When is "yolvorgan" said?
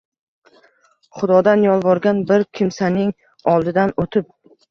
1.65-2.23